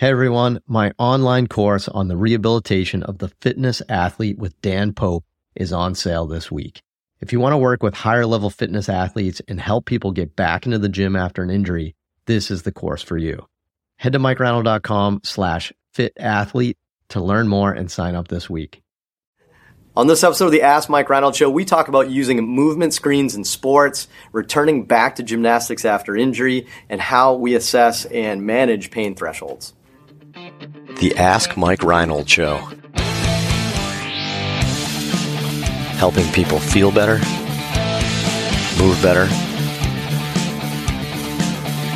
Hey 0.00 0.08
everyone, 0.08 0.62
my 0.66 0.92
online 0.96 1.46
course 1.46 1.86
on 1.86 2.08
the 2.08 2.16
rehabilitation 2.16 3.02
of 3.02 3.18
the 3.18 3.28
fitness 3.42 3.82
athlete 3.86 4.38
with 4.38 4.58
Dan 4.62 4.94
Pope 4.94 5.26
is 5.54 5.74
on 5.74 5.94
sale 5.94 6.26
this 6.26 6.50
week. 6.50 6.80
If 7.20 7.34
you 7.34 7.38
want 7.38 7.52
to 7.52 7.58
work 7.58 7.82
with 7.82 7.92
higher 7.92 8.24
level 8.24 8.48
fitness 8.48 8.88
athletes 8.88 9.42
and 9.46 9.60
help 9.60 9.84
people 9.84 10.10
get 10.12 10.34
back 10.34 10.64
into 10.64 10.78
the 10.78 10.88
gym 10.88 11.16
after 11.16 11.42
an 11.42 11.50
injury, 11.50 11.94
this 12.24 12.50
is 12.50 12.62
the 12.62 12.72
course 12.72 13.02
for 13.02 13.18
you. 13.18 13.46
Head 13.96 14.14
to 14.14 14.18
mikereinold.com 14.18 15.20
slash 15.22 15.70
fit 15.92 16.14
athlete 16.18 16.78
to 17.10 17.20
learn 17.20 17.46
more 17.46 17.70
and 17.70 17.90
sign 17.90 18.14
up 18.14 18.28
this 18.28 18.48
week. 18.48 18.80
On 19.98 20.06
this 20.06 20.24
episode 20.24 20.46
of 20.46 20.52
the 20.52 20.62
Ask 20.62 20.88
Mike 20.88 21.10
Reinold 21.10 21.36
Show, 21.36 21.50
we 21.50 21.66
talk 21.66 21.88
about 21.88 22.08
using 22.08 22.42
movement 22.48 22.94
screens 22.94 23.34
in 23.34 23.44
sports, 23.44 24.08
returning 24.32 24.86
back 24.86 25.16
to 25.16 25.22
gymnastics 25.22 25.84
after 25.84 26.16
injury, 26.16 26.66
and 26.88 27.02
how 27.02 27.34
we 27.34 27.54
assess 27.54 28.06
and 28.06 28.46
manage 28.46 28.90
pain 28.90 29.14
thresholds. 29.14 29.74
The 31.00 31.16
Ask 31.16 31.56
Mike 31.56 31.82
Reinold 31.82 32.28
Show. 32.28 32.58
Helping 35.96 36.30
people 36.32 36.58
feel 36.58 36.92
better, 36.92 37.14
move 38.78 39.00
better, 39.00 39.22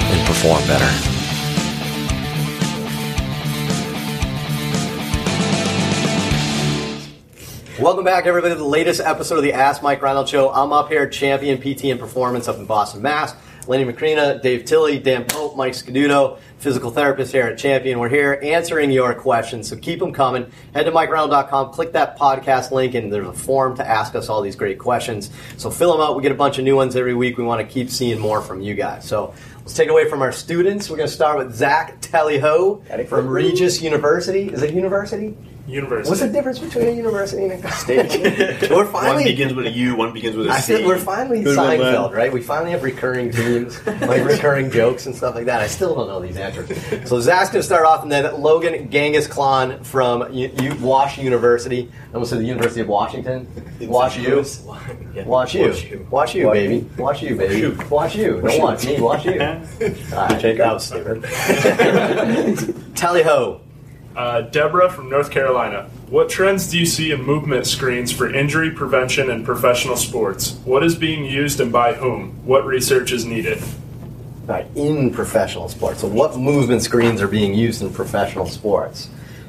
and 0.06 0.26
perform 0.26 0.66
better. 0.66 0.88
Welcome 7.78 8.04
back, 8.04 8.24
everybody, 8.24 8.54
to 8.54 8.58
the 8.58 8.64
latest 8.64 9.02
episode 9.02 9.36
of 9.36 9.42
the 9.42 9.52
Ask 9.52 9.82
Mike 9.82 10.00
Reinold 10.00 10.30
Show. 10.30 10.50
I'm 10.50 10.72
up 10.72 10.88
here, 10.88 11.06
champion 11.06 11.58
PT 11.60 11.84
and 11.90 12.00
performance 12.00 12.48
up 12.48 12.56
in 12.56 12.64
Boston, 12.64 13.02
Mass. 13.02 13.34
Lenny 13.68 13.84
Macrina, 13.84 14.40
Dave 14.40 14.64
Tilley, 14.64 14.98
Dan 14.98 15.24
Pope, 15.24 15.56
Mike 15.56 15.72
Scaduto, 15.72 16.38
physical 16.58 16.90
therapist 16.90 17.32
here 17.32 17.46
at 17.46 17.58
Champion. 17.58 17.98
We're 17.98 18.08
here 18.08 18.38
answering 18.42 18.90
your 18.90 19.14
questions, 19.14 19.68
so 19.68 19.76
keep 19.76 19.98
them 19.98 20.12
coming. 20.12 20.50
Head 20.74 20.84
to 20.84 20.92
MikeReinold.com, 20.92 21.72
click 21.72 21.92
that 21.92 22.18
podcast 22.18 22.70
link, 22.70 22.94
and 22.94 23.12
there's 23.12 23.26
a 23.26 23.32
form 23.32 23.76
to 23.76 23.86
ask 23.86 24.14
us 24.14 24.28
all 24.28 24.42
these 24.42 24.56
great 24.56 24.78
questions. 24.78 25.30
So 25.56 25.70
fill 25.70 25.92
them 25.92 26.00
out. 26.00 26.16
We 26.16 26.22
get 26.22 26.32
a 26.32 26.36
bunch 26.36 26.58
of 26.58 26.64
new 26.64 26.76
ones 26.76 26.96
every 26.96 27.14
week. 27.14 27.38
We 27.38 27.44
want 27.44 27.66
to 27.66 27.72
keep 27.72 27.90
seeing 27.90 28.18
more 28.18 28.40
from 28.40 28.60
you 28.60 28.74
guys. 28.74 29.06
So 29.06 29.34
let's 29.58 29.74
take 29.74 29.88
it 29.88 29.92
away 29.92 30.08
from 30.08 30.22
our 30.22 30.32
students. 30.32 30.90
We're 30.90 30.96
going 30.96 31.08
to 31.08 31.14
start 31.14 31.38
with 31.38 31.54
Zach 31.54 32.00
Tallyho 32.00 33.08
from 33.08 33.28
Regis 33.28 33.82
University. 33.82 34.48
Is 34.48 34.62
it 34.62 34.74
university? 34.74 35.36
University. 35.66 36.10
What's 36.10 36.20
the 36.20 36.28
difference 36.28 36.58
between 36.58 36.88
a 36.88 36.90
university 36.90 37.44
and 37.44 37.52
a 37.52 37.58
college? 37.68 37.86
we're 38.70 38.84
finally 38.84 38.84
One 38.84 38.86
finally 38.92 39.24
begins 39.24 39.54
with 39.54 39.66
a 39.66 39.70
U, 39.70 39.96
one 39.96 40.12
begins 40.12 40.36
with 40.36 40.48
a 40.48 40.50
I 40.50 40.60
C. 40.60 40.76
said 40.76 40.86
we're 40.86 40.98
finally 40.98 41.42
Good 41.42 41.56
one, 41.56 41.78
Seinfeld, 41.78 42.12
right? 42.12 42.30
We 42.32 42.42
finally 42.42 42.70
have 42.72 42.82
recurring 42.82 43.32
themes, 43.32 43.84
like 43.86 44.24
recurring 44.26 44.70
jokes 44.70 45.06
and 45.06 45.16
stuff 45.16 45.34
like 45.34 45.46
that. 45.46 45.60
I 45.62 45.66
still 45.66 45.94
don't 45.94 46.06
know 46.08 46.20
these 46.20 46.36
answers. 46.36 46.68
So 47.08 47.18
Zach's 47.20 47.48
going 47.50 47.60
to 47.60 47.66
start 47.66 47.86
off, 47.86 48.02
and 48.02 48.12
then 48.12 48.40
Logan 48.42 48.90
Genghis 48.90 49.26
Khan 49.26 49.82
from 49.84 50.30
U- 50.32 50.50
U- 50.60 50.74
Wash 50.80 51.16
University. 51.18 51.90
I 52.10 52.14
almost 52.14 52.30
said 52.30 52.40
the 52.40 52.44
University 52.44 52.80
of 52.82 52.88
Washington. 52.88 53.48
Wash 53.80 54.18
you. 54.18 54.44
Yeah. 55.14 55.24
Watch 55.24 55.54
you. 55.54 55.66
Wash 55.68 55.84
you. 55.84 56.06
Watch 56.10 56.34
you, 56.34 56.50
baby. 56.50 56.90
Watch 56.98 57.22
you, 57.22 57.36
baby. 57.36 57.58
you. 57.58 57.78
Watch 57.90 58.14
you. 58.16 58.40
Don't 58.42 58.60
watch 58.60 58.84
me. 58.86 59.00
Watch 59.00 59.24
you. 59.24 59.32
All 59.40 59.48
right, 60.28 60.42
that 60.42 60.72
was 60.74 60.84
stupid. 60.84 61.24
Tally 62.94 63.22
ho. 63.22 63.60
Uh, 64.16 64.42
Deborah 64.42 64.88
from 64.90 65.10
North 65.10 65.30
Carolina. 65.30 65.90
What 66.08 66.28
trends 66.28 66.70
do 66.70 66.78
you 66.78 66.86
see 66.86 67.10
in 67.10 67.22
movement 67.22 67.66
screens 67.66 68.12
for 68.12 68.32
injury 68.32 68.70
prevention 68.70 69.28
in 69.28 69.44
professional 69.44 69.96
sports? 69.96 70.52
What 70.64 70.84
is 70.84 70.94
being 70.94 71.24
used 71.24 71.60
and 71.60 71.72
by 71.72 71.94
whom? 71.94 72.30
What 72.46 72.64
research 72.64 73.10
is 73.10 73.24
needed? 73.24 73.60
Right, 74.46 74.66
in 74.76 75.12
professional 75.12 75.68
sports. 75.68 76.00
So, 76.00 76.06
what 76.06 76.36
movement 76.36 76.82
screens 76.82 77.20
are 77.22 77.28
being 77.28 77.54
used 77.54 77.82
in 77.82 77.92
professional 77.92 78.46
sports? 78.46 79.08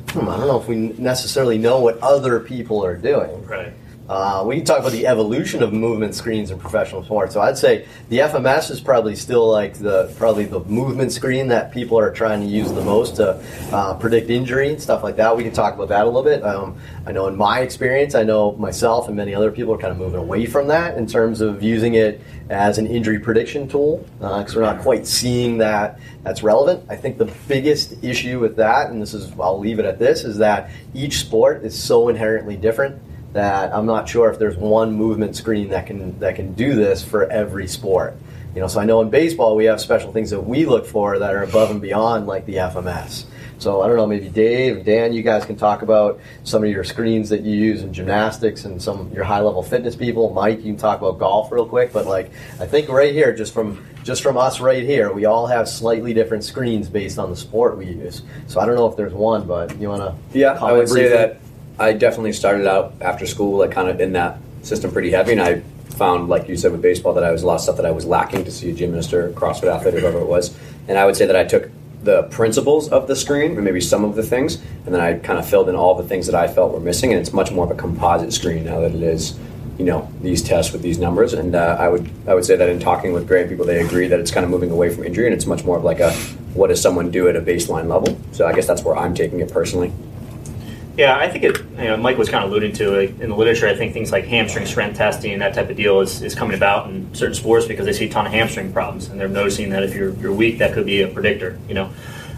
Hmm, 0.09 0.29
I 0.29 0.37
don't 0.37 0.47
know 0.47 0.59
if 0.59 0.67
we 0.67 0.75
necessarily 0.97 1.59
know 1.59 1.79
what 1.79 1.99
other 1.99 2.39
people 2.39 2.83
are 2.83 2.95
doing. 2.95 3.45
Right. 3.45 3.73
Uh, 4.07 4.43
we 4.45 4.57
can 4.57 4.65
talk 4.65 4.79
about 4.79 4.91
the 4.91 5.07
evolution 5.07 5.63
of 5.63 5.73
movement 5.73 6.13
screens 6.13 6.51
in 6.51 6.59
professional 6.59 7.03
sports. 7.03 7.33
So 7.33 7.41
I'd 7.41 7.57
say 7.57 7.87
the 8.09 8.19
FMS 8.19 8.69
is 8.69 8.79
probably 8.79 9.15
still 9.15 9.49
like 9.49 9.73
the 9.79 10.13
probably 10.17 10.45
the 10.45 10.59
movement 10.61 11.11
screen 11.11 11.47
that 11.47 11.71
people 11.71 11.97
are 11.97 12.11
trying 12.11 12.41
to 12.41 12.45
use 12.45 12.71
the 12.71 12.83
most 12.83 13.15
to 13.15 13.43
uh, 13.71 13.95
predict 13.95 14.29
injury 14.29 14.69
and 14.69 14.79
stuff 14.79 15.01
like 15.01 15.15
that. 15.15 15.35
We 15.35 15.43
can 15.43 15.53
talk 15.53 15.73
about 15.73 15.89
that 15.89 16.03
a 16.03 16.05
little 16.05 16.21
bit. 16.21 16.43
Um, 16.43 16.77
I 17.07 17.13
know 17.13 17.25
in 17.27 17.35
my 17.35 17.61
experience, 17.61 18.13
I 18.13 18.21
know 18.21 18.51
myself 18.53 19.07
and 19.07 19.15
many 19.15 19.33
other 19.33 19.51
people 19.51 19.73
are 19.73 19.77
kind 19.79 19.91
of 19.91 19.97
moving 19.97 20.19
away 20.19 20.45
from 20.45 20.67
that 20.67 20.99
in 20.99 21.07
terms 21.07 21.41
of 21.41 21.63
using 21.63 21.95
it 21.95 22.21
as 22.51 22.77
an 22.77 22.85
injury 22.85 23.19
prediction 23.19 23.67
tool 23.67 24.05
because 24.19 24.55
we're 24.55 24.61
not 24.61 24.81
quite 24.81 25.07
seeing 25.07 25.57
that 25.57 25.99
that's 26.21 26.43
relevant. 26.43 26.85
I 26.89 26.95
think 26.95 27.17
the 27.17 27.31
biggest 27.47 28.03
issue 28.03 28.39
with 28.39 28.55
that, 28.57 28.91
and 28.91 29.01
this 29.01 29.15
is 29.15 29.31
I'll 29.39 29.57
leave 29.57 29.79
it 29.79 29.85
at 29.85 29.97
this, 29.97 30.23
is 30.23 30.37
that 30.37 30.69
each 30.93 31.17
sport 31.17 31.63
is 31.63 31.75
so 31.77 32.07
inherently 32.07 32.55
different 32.55 33.01
that 33.35 33.75
I'm 33.75 33.85
not 33.85 34.07
sure 34.07 34.29
if 34.31 34.39
there's 34.39 34.55
one 34.55 34.93
movement 34.93 35.35
screen 35.35 35.67
that 35.69 35.87
can 35.87 36.17
that 36.19 36.37
can 36.37 36.53
do 36.53 36.73
this 36.73 37.03
for 37.03 37.29
every 37.29 37.67
sport. 37.67 38.17
You 38.55 38.61
know, 38.61 38.67
so 38.67 38.79
I 38.79 38.85
know 38.85 39.01
in 39.01 39.09
baseball 39.09 39.57
we 39.57 39.65
have 39.65 39.81
special 39.81 40.13
things 40.13 40.29
that 40.29 40.39
we 40.39 40.65
look 40.65 40.85
for 40.85 41.19
that 41.19 41.35
are 41.35 41.43
above 41.43 41.69
and 41.69 41.81
beyond 41.81 42.27
like 42.27 42.45
the 42.45 42.55
FMS. 42.55 43.25
So 43.57 43.81
I 43.81 43.87
don't 43.87 43.97
know, 43.97 44.07
maybe 44.07 44.29
Dave, 44.29 44.85
Dan, 44.85 45.11
you 45.11 45.21
guys 45.21 45.43
can 45.43 45.57
talk 45.57 45.81
about 45.81 46.21
some 46.45 46.63
of 46.63 46.69
your 46.69 46.85
screens 46.85 47.27
that 47.29 47.41
you 47.41 47.57
use 47.57 47.81
in 47.81 47.91
gymnastics 47.91 48.63
and 48.63 48.81
some 48.81 49.11
your 49.13 49.25
high 49.25 49.41
level 49.41 49.61
fitness 49.61 49.97
people. 49.97 50.33
Mike, 50.33 50.59
you 50.59 50.71
can 50.71 50.77
talk 50.77 50.99
about 50.99 51.19
golf 51.19 51.51
real 51.51 51.65
quick, 51.65 51.91
but 51.91 52.05
like 52.05 52.31
I 52.61 52.65
think 52.65 52.87
right 52.87 53.13
here, 53.13 53.35
just 53.35 53.53
from 53.53 53.85
just 54.03 54.23
from 54.23 54.37
us 54.37 54.61
right 54.61 54.83
here, 54.83 55.11
we 55.11 55.25
all 55.25 55.45
have 55.47 55.67
slightly 55.67 56.13
different 56.13 56.45
screens 56.45 56.87
based 56.87 57.19
on 57.19 57.29
the 57.29 57.35
sport 57.35 57.75
we 57.75 57.87
use. 57.87 58.21
So 58.47 58.61
I 58.61 58.65
don't 58.65 58.75
know 58.75 58.87
if 58.87 58.95
there's 58.95 59.13
one, 59.13 59.45
but 59.45 59.77
you 59.77 59.89
want 59.89 60.03
to? 60.03 60.37
Yeah, 60.37 60.53
I 60.53 60.71
would 60.71 60.87
say 60.87 61.09
that 61.09 61.41
I 61.77 61.93
definitely 61.93 62.33
started 62.33 62.67
out 62.67 62.93
after 63.01 63.25
school, 63.25 63.59
like 63.59 63.71
kind 63.71 63.89
of 63.89 63.99
in 63.99 64.13
that 64.13 64.37
system 64.61 64.91
pretty 64.91 65.11
heavy, 65.11 65.33
and 65.33 65.41
I 65.41 65.59
found, 65.95 66.29
like 66.29 66.47
you 66.47 66.57
said 66.57 66.71
with 66.71 66.81
baseball, 66.81 67.13
that 67.13 67.23
I 67.23 67.31
was 67.31 67.43
a 67.43 67.47
lot 67.47 67.55
of 67.55 67.61
stuff 67.61 67.77
that 67.77 67.85
I 67.85 67.91
was 67.91 68.05
lacking 68.05 68.45
to 68.45 68.51
see 68.51 68.69
a 68.69 68.73
gymnast 68.73 69.13
or 69.13 69.31
CrossFit 69.31 69.73
athlete 69.73 69.95
or 69.95 69.99
whoever 69.99 70.19
it 70.19 70.27
was, 70.27 70.57
and 70.87 70.97
I 70.97 71.05
would 71.05 71.15
say 71.15 71.25
that 71.25 71.35
I 71.35 71.43
took 71.43 71.69
the 72.03 72.23
principles 72.23 72.87
of 72.89 73.07
the 73.07 73.15
screen 73.15 73.55
and 73.55 73.63
maybe 73.63 73.81
some 73.81 74.05
of 74.05 74.15
the 74.15 74.23
things, 74.23 74.55
and 74.85 74.93
then 74.93 75.01
I 75.01 75.15
kind 75.15 75.39
of 75.39 75.47
filled 75.47 75.69
in 75.69 75.75
all 75.75 75.95
the 75.95 76.07
things 76.07 76.27
that 76.27 76.35
I 76.35 76.47
felt 76.47 76.71
were 76.71 76.79
missing, 76.79 77.11
and 77.11 77.19
it's 77.19 77.33
much 77.33 77.51
more 77.51 77.65
of 77.65 77.71
a 77.71 77.75
composite 77.75 78.31
screen 78.31 78.65
now 78.65 78.79
that 78.81 78.93
it 78.93 79.03
is. 79.03 79.37
You 79.77 79.83
know 79.83 80.09
these 80.21 80.41
tests 80.41 80.71
with 80.71 80.81
these 80.81 80.99
numbers, 80.99 81.33
and 81.33 81.53
uh, 81.53 81.75
I 81.77 81.89
would 81.89 82.09
I 82.25 82.33
would 82.33 82.45
say 82.45 82.55
that 82.55 82.69
in 82.69 82.79
talking 82.79 83.11
with 83.11 83.27
great 83.27 83.49
people, 83.49 83.65
they 83.65 83.83
agree 83.83 84.07
that 84.07 84.21
it's 84.21 84.31
kind 84.31 84.45
of 84.45 84.49
moving 84.49 84.71
away 84.71 84.89
from 84.89 85.03
injury, 85.03 85.25
and 85.25 85.35
it's 85.35 85.45
much 85.45 85.65
more 85.65 85.75
of 85.75 85.83
like 85.83 85.99
a 85.99 86.13
what 86.53 86.67
does 86.67 86.81
someone 86.81 87.11
do 87.11 87.27
at 87.27 87.35
a 87.35 87.41
baseline 87.41 87.89
level. 87.89 88.17
So 88.31 88.47
I 88.47 88.53
guess 88.53 88.65
that's 88.65 88.83
where 88.83 88.95
I'm 88.95 89.13
taking 89.13 89.41
it 89.41 89.51
personally. 89.51 89.91
Yeah, 90.97 91.17
I 91.17 91.27
think 91.29 91.43
it. 91.43 91.59
You 91.77 91.89
know, 91.89 91.97
Mike 91.97 92.17
was 92.17 92.29
kind 92.29 92.45
of 92.45 92.51
alluding 92.51 92.71
to 92.73 92.93
it 92.99 93.19
in 93.19 93.29
the 93.29 93.35
literature. 93.35 93.67
I 93.67 93.75
think 93.75 93.93
things 93.93 94.11
like 94.11 94.25
hamstring 94.25 94.65
strength 94.65 94.97
testing 94.97 95.33
and 95.33 95.41
that 95.41 95.53
type 95.53 95.69
of 95.69 95.75
deal 95.75 95.99
is, 95.99 96.21
is 96.21 96.35
coming 96.35 96.55
about 96.55 96.89
in 96.89 97.13
certain 97.13 97.35
sports 97.35 97.65
because 97.65 97.85
they 97.85 97.91
see 97.91 98.05
a 98.05 98.09
ton 98.09 98.25
of 98.25 98.31
hamstring 98.31 98.71
problems, 98.71 99.09
and 99.09 99.19
they're 99.19 99.27
noticing 99.27 99.69
that 99.71 99.83
if 99.83 99.93
you're 99.93 100.11
you're 100.15 100.31
weak, 100.31 100.59
that 100.59 100.73
could 100.73 100.85
be 100.85 101.01
a 101.01 101.07
predictor. 101.09 101.59
You 101.67 101.73
know, 101.73 101.93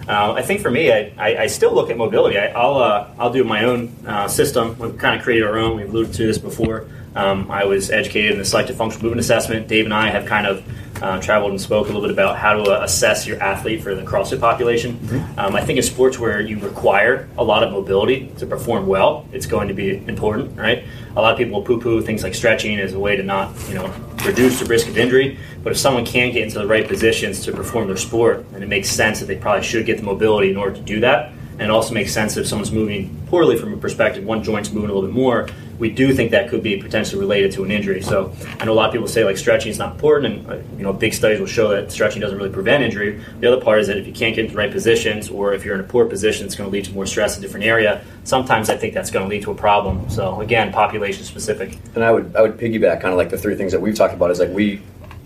uh, 0.08 0.34
I 0.34 0.42
think 0.42 0.62
for 0.62 0.72
me, 0.72 0.92
I, 0.92 1.12
I, 1.18 1.38
I 1.44 1.48
still 1.48 1.74
look 1.74 1.92
at 1.92 1.98
mobility. 1.98 2.40
I, 2.40 2.48
I'll 2.48 2.78
uh, 2.78 3.08
I'll 3.20 3.32
do 3.32 3.44
my 3.44 3.64
own 3.66 3.94
uh, 4.08 4.28
system. 4.28 4.78
We've 4.80 4.98
kind 4.98 5.16
of 5.16 5.24
created 5.24 5.46
our 5.46 5.58
own. 5.60 5.78
We've 5.78 5.90
alluded 5.90 6.14
to 6.16 6.26
this 6.26 6.40
before. 6.40 6.88
Um, 7.16 7.52
I 7.52 7.66
was 7.66 7.92
educated 7.92 8.32
in 8.32 8.38
the 8.38 8.46
selective 8.46 8.76
functional 8.76 9.04
movement 9.04 9.22
assessment. 9.22 9.68
Dave 9.68 9.86
and 9.86 9.94
I 9.94 10.10
have 10.10 10.26
kind 10.26 10.48
of 10.48 10.64
uh, 11.02 11.20
traveled 11.22 11.52
and 11.52 11.62
spoke 11.62 11.86
a 11.86 11.88
little 11.88 12.02
bit 12.02 12.12
about 12.12 12.38
how 12.38 12.54
to 12.54 12.64
uh, 12.64 12.84
assess 12.84 13.28
your 13.28 13.42
athlete 13.42 13.82
for 13.82 13.96
the 13.96 14.04
CrossFit 14.04 14.40
population. 14.40 14.98
Um, 15.38 15.56
I 15.56 15.64
think 15.64 15.78
in 15.78 15.84
sports 15.84 16.18
where 16.20 16.42
you 16.42 16.60
require 16.60 17.28
a 17.38 17.44
lot 17.44 17.64
of 17.64 17.72
mobility 17.72 18.32
to 18.38 18.46
perform 18.46 18.88
well, 18.88 19.28
it's 19.32 19.46
going 19.46 19.68
to 19.68 19.74
be 19.74 19.98
important, 20.08 20.58
right? 20.58 20.84
A 21.16 21.22
lot 21.22 21.32
of 21.32 21.38
people 21.38 21.60
will 21.60 21.66
poo-poo 21.66 22.02
things 22.02 22.24
like 22.24 22.36
stretching 22.36 22.80
as 22.80 22.94
a 22.94 23.00
way 23.00 23.16
to 23.16 23.24
not, 23.24 23.54
you 23.68 23.76
know, 23.76 23.94
reduce 24.26 24.60
the 24.60 24.66
risk 24.66 24.88
of 24.88 24.98
injury. 24.98 25.38
But 25.64 25.72
if 25.72 25.78
someone 25.78 26.06
can 26.06 26.32
get 26.32 26.44
into 26.44 26.60
the 26.60 26.68
right 26.68 26.88
positions 26.88 27.42
to 27.46 27.52
perform 27.52 27.88
their 27.88 27.98
sport, 27.98 28.50
then 28.52 28.64
it 28.64 28.70
makes 28.70 28.90
sense 28.90 29.20
that 29.20 29.26
they 29.26 29.36
probably 29.36 29.64
should 29.64 29.86
get 29.86 29.98
the 29.98 30.04
mobility 30.04 30.50
in 30.50 30.58
order 30.58 30.76
to 30.76 30.82
do 30.82 31.00
that. 31.02 31.34
And 31.54 31.64
it 31.64 31.70
also 31.72 31.94
makes 31.94 32.14
sense 32.14 32.38
if 32.38 32.46
someone's 32.46 32.72
moving 32.72 33.20
poorly 33.28 33.58
from 33.58 33.74
a 33.74 33.78
perspective, 33.78 34.24
one 34.24 34.44
joint's 34.44 34.72
moving 34.72 34.92
a 34.92 34.94
little 34.94 35.10
bit 35.10 35.16
more, 35.16 35.50
we 35.80 35.90
do 35.90 36.14
think 36.14 36.32
that 36.32 36.50
could 36.50 36.64
be 36.64 36.78
potentially 36.78 37.20
related 37.20 37.52
to 37.54 37.64
an 37.64 37.72
injury. 37.72 38.02
So 38.02 38.34
I 38.60 38.66
know 38.66 38.74
a 38.74 38.76
lot 38.76 38.88
of 38.88 38.94
people 38.94 39.08
say 39.08 39.24
like 39.24 39.38
stretching 39.38 39.72
is 39.72 39.78
not 39.78 39.94
important, 39.94 40.36
and 40.36 40.52
uh, 40.52 40.56
you 40.78 40.84
know 40.84 40.94
big 40.94 41.14
studies 41.14 41.40
will 41.40 41.48
show 41.48 41.70
that 41.70 41.92
stretching 41.92 42.22
doesn't 42.22 42.38
really 42.38 42.50
prevent 42.50 42.84
injury. 42.84 43.22
The 43.40 43.52
other 43.52 43.62
part 43.62 43.80
is 43.80 43.88
that 43.88 43.98
if 43.98 44.08
you 44.08 44.14
can't 44.14 44.36
get 44.36 44.46
into 44.46 44.54
the 44.54 44.58
right 44.58 44.72
positions, 44.72 45.30
or 45.30 45.54
if 45.54 45.64
you're 45.64 45.76
in 45.76 45.82
a 45.82 45.84
poor 45.84 46.06
position, 46.06 46.46
it's 46.46 46.56
going 46.56 46.70
to 46.70 46.74
lead 46.74 46.86
to 46.86 46.94
more 46.94 47.06
stress 47.06 47.38
in 47.38 47.44
a 47.44 47.46
different 47.46 47.66
area. 47.66 48.04
Sometimes 48.24 48.70
I 48.70 48.78
think 48.78 48.94
that's 48.94 49.12
going 49.12 49.26
to 49.26 49.30
lead 49.30 49.44
to 49.44 49.52
a 49.52 49.56
problem. 49.56 50.10
So 50.10 50.42
again, 50.42 50.72
population 50.72 51.24
specific. 51.24 51.78
And 51.96 52.04
I 52.04 52.12
would 52.12 52.36
I 52.36 52.42
would 52.42 52.58
piggyback 52.58 53.02
kind 53.02 53.14
of 53.14 53.18
like 53.18 53.30
the 53.30 53.38
three 53.38 53.56
things 53.56 53.72
that 53.72 53.82
we've 53.82 53.96
talked 53.96 54.14
about 54.14 54.32
is 54.32 54.40
like 54.40 54.50
we 54.50 54.82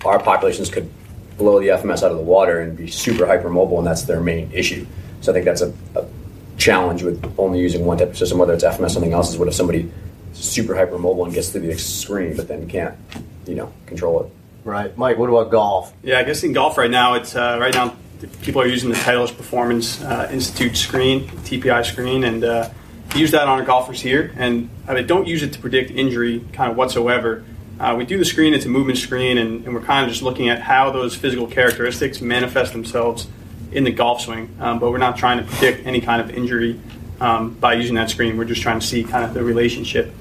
our 0.06 0.19
populations 0.21 0.69
could 0.69 0.89
blow 1.38 1.59
the 1.59 1.68
FMS 1.68 2.04
out 2.04 2.12
of 2.12 2.18
the 2.18 2.24
water 2.24 2.59
and 2.59 2.77
be 2.77 2.88
super 2.88 3.25
hypermobile, 3.25 3.77
and 3.77 3.88
that's 3.88 4.04
their 4.04 4.19
main 4.19 4.51
issue. 4.51 4.86
So 5.21 5.31
I 5.31 5.33
think 5.33 5.45
that's 5.45 5.62
a, 5.62 5.74
a 5.95 6.06
challenge 6.57 7.04
with 7.04 7.33
only 7.38 7.59
using 7.59 7.86
one 7.86 7.97
type 7.97 8.09
of 8.09 8.18
system, 8.18 8.38
whether 8.38 8.54
it's 8.54 8.63
FMS 8.63 8.86
or 8.86 8.89
something 8.89 9.13
else. 9.13 9.30
Is 9.30 9.38
what 9.38 9.47
if 9.47 9.54
somebody 9.54 9.92
is 10.31 10.68
hyper 10.68 10.98
mobile 10.98 11.25
and 11.25 11.33
gets 11.33 11.50
to 11.51 11.60
the 11.60 11.78
screen, 11.78 12.36
but 12.36 12.48
then 12.48 12.68
can't 12.68 12.95
you 13.45 13.56
know 13.56 13.72
control 13.86 14.24
it. 14.24 14.31
Right, 14.63 14.95
Mike. 14.98 15.18
What 15.18 15.30
about 15.30 15.51
golf? 15.51 15.94
Yeah, 16.04 16.19
I 16.19 16.24
guess 16.24 16.44
in 16.44 16.54
golf 16.54 16.78
right 16.78 16.92
now, 16.92 17.16
it's 17.16 17.36
uh, 17.36 17.57
right 17.60 17.74
now 17.74 17.95
people 18.42 18.62
are 18.62 18.68
using 18.68 18.89
the 18.89 18.95
Titleist 18.95 19.38
Performance 19.38 20.01
uh, 20.04 20.30
Institute 20.31 20.78
screen, 20.78 21.28
TPI 21.28 21.86
screen, 21.86 22.24
and 22.24 22.44
uh, 22.44 22.69
use 23.16 23.31
that 23.31 23.48
on 23.48 23.60
our 23.60 23.66
golfers 23.66 24.01
here. 24.01 24.33
And 24.38 24.69
I 24.88 24.94
mean, 24.94 25.07
don't 25.07 25.28
use 25.28 25.44
it 25.44 25.54
to 25.54 25.60
predict 25.60 25.92
injury 25.92 26.45
kind 26.54 26.72
of 26.72 26.78
whatsoever. 26.78 27.44
Uh, 27.80 27.95
we 27.98 28.06
do 28.06 28.18
the 28.18 28.25
screen, 28.25 28.54
it's 28.54 28.66
a 28.66 28.69
movement 28.69 29.00
screen, 29.00 29.39
and, 29.39 29.66
and, 29.66 29.74
we're 29.74 29.81
kind 29.81 30.06
of 30.06 30.12
just 30.12 30.22
looking 30.22 30.50
at 30.50 30.62
how 30.62 30.92
those 30.92 31.16
physical 31.16 31.48
characteristics 31.48 32.22
manifest 32.22 32.74
themselves 32.74 33.28
in 33.72 33.83
the 33.83 33.92
golf 33.92 34.22
swing. 34.22 34.56
Um, 34.60 34.78
but 34.78 34.92
we're 34.92 35.00
not 35.00 35.18
trying 35.18 35.39
to 35.39 35.51
predict 35.51 35.88
any 35.88 36.00
kind 36.00 36.22
of 36.22 36.30
injury 36.30 36.80
um, 37.19 37.56
by 37.56 37.74
using 37.74 37.95
that 37.95 38.12
screen. 38.12 38.38
We're 38.38 38.45
just 38.45 38.62
trying 38.62 38.80
to 38.80 38.86
see 38.86 39.04
kind 39.04 39.25
of 39.25 39.33
the 39.33 39.44
relationship 39.44 40.13